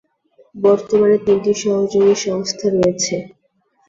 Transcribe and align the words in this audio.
বর্তমানে 0.55 1.17
তিনটি 1.25 1.51
সহযোগী 1.55 2.15
সংস্থা 2.25 2.67
রয়েছে। 2.69 3.15